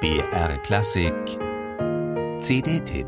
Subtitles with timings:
[0.00, 1.12] BR Klassik
[2.38, 3.06] CD-Tipp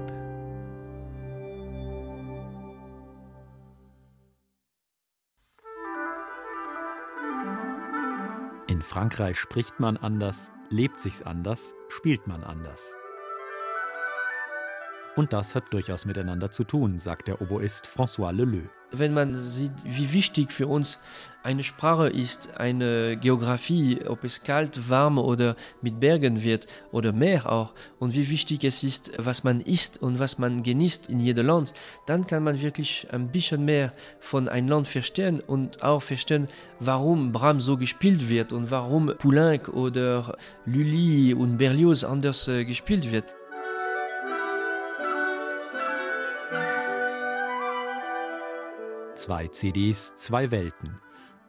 [8.66, 12.94] In Frankreich spricht man anders, lebt sich's anders, spielt man anders.
[15.14, 18.62] Und das hat durchaus miteinander zu tun, sagt der Oboist François Leleu.
[18.94, 20.98] Wenn man sieht, wie wichtig für uns
[21.42, 27.50] eine Sprache ist, eine Geografie, ob es kalt, warm oder mit Bergen wird oder Meer
[27.50, 31.46] auch, und wie wichtig es ist, was man isst und was man genießt in jedem
[31.46, 31.74] Land,
[32.06, 37.32] dann kann man wirklich ein bisschen mehr von einem Land verstehen und auch verstehen, warum
[37.32, 43.24] Brahms so gespielt wird und warum Poulenc oder Lully und Berlioz anders äh, gespielt wird.
[49.14, 50.98] Zwei CDs, zwei Welten.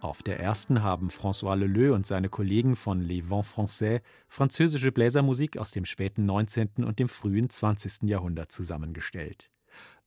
[0.02, 5.58] Auf der ersten haben François Leleu und seine Kollegen von Les Vents Français französische Bläsermusik
[5.58, 6.84] aus dem späten 19.
[6.84, 8.03] und dem frühen 20.
[8.03, 9.50] Jahrhundert zusammengestellt.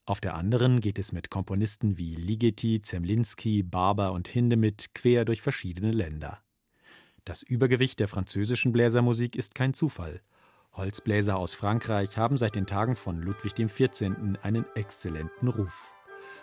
[0.05, 5.41] Auf der anderen geht es mit Komponisten wie Ligeti, Zemlinski, Barber und Hindemith quer durch
[5.41, 6.39] verschiedene Länder.
[7.25, 10.21] Das Übergewicht der französischen Bläsermusik ist kein Zufall.
[10.73, 14.11] Holzbläser aus Frankreich haben seit den Tagen von Ludwig XIV.
[14.43, 15.96] einen exzellenten Ruf.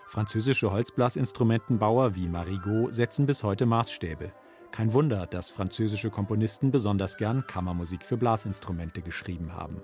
[0.07, 4.33] Französische Holzblasinstrumentenbauer wie Marigot setzen bis heute Maßstäbe.
[4.71, 9.81] Kein Wunder, dass französische Komponisten besonders gern Kammermusik für Blasinstrumente geschrieben haben.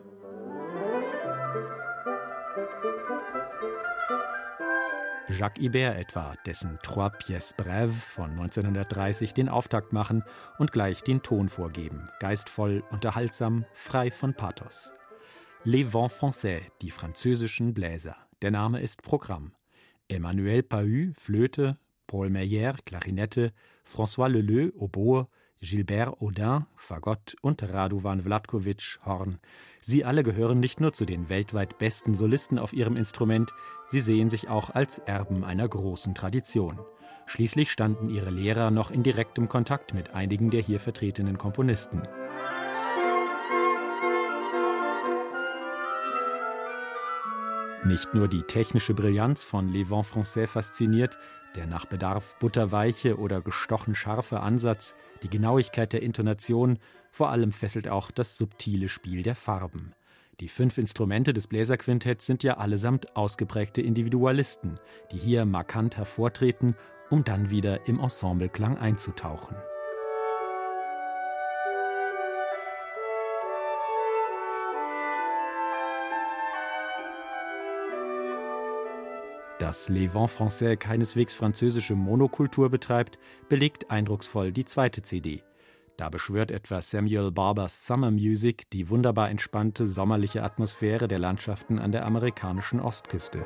[5.30, 10.24] Jacques Ibert etwa, dessen Trois Pièces Brèves von 1930 den Auftakt machen
[10.58, 14.92] und gleich den Ton vorgeben, geistvoll, unterhaltsam, frei von Pathos.
[15.62, 18.16] Les Vents Français, die französischen Bläser.
[18.42, 19.52] Der Name ist Programm.
[20.10, 23.52] Emmanuel Pahü, Flöte, Paul Meyer, Klarinette,
[23.84, 25.28] François Leleu, Oboe,
[25.60, 29.38] Gilbert Audin, Fagott und Radovan Vlatkovic, Horn.
[29.82, 33.52] Sie alle gehören nicht nur zu den weltweit besten Solisten auf ihrem Instrument,
[33.88, 36.80] sie sehen sich auch als Erben einer großen Tradition.
[37.26, 42.02] Schließlich standen ihre Lehrer noch in direktem Kontakt mit einigen der hier vertretenen Komponisten.
[47.84, 51.16] Nicht nur die technische Brillanz von Les Vents Français fasziniert,
[51.54, 56.78] der nach Bedarf butterweiche oder gestochen scharfe Ansatz, die Genauigkeit der Intonation,
[57.10, 59.94] vor allem fesselt auch das subtile Spiel der Farben.
[60.40, 64.78] Die fünf Instrumente des Bläserquintetts sind ja allesamt ausgeprägte Individualisten,
[65.10, 66.76] die hier markant hervortreten,
[67.08, 69.56] um dann wieder im Ensembleklang einzutauchen.
[79.60, 83.18] Dass Les Vents Français keineswegs französische Monokultur betreibt,
[83.50, 85.42] belegt eindrucksvoll die zweite CD.
[85.98, 91.92] Da beschwört etwa Samuel Barbers Summer Music die wunderbar entspannte sommerliche Atmosphäre der Landschaften an
[91.92, 93.44] der amerikanischen Ostküste.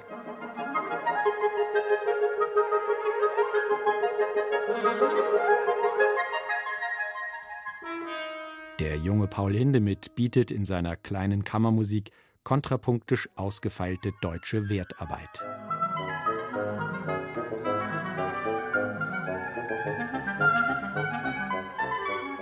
[8.78, 12.12] Der junge Paul Hindemith bietet in seiner kleinen Kammermusik
[12.44, 15.44] kontrapunktisch ausgefeilte deutsche Wertarbeit.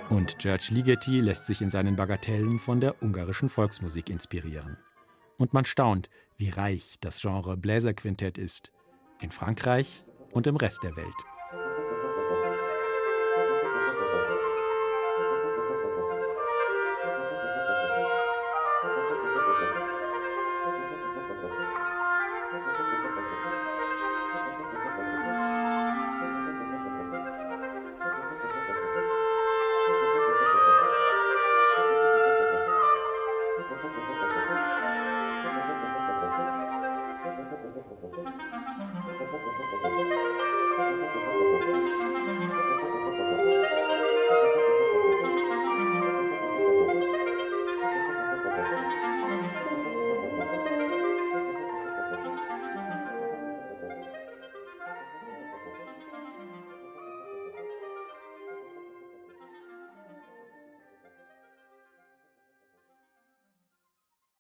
[0.09, 4.77] Und George Ligeti lässt sich in seinen Bagatellen von der ungarischen Volksmusik inspirieren.
[5.39, 8.73] Und man staunt, wie reich das Genre Bläserquintett ist,
[9.21, 11.32] in Frankreich und im Rest der Welt.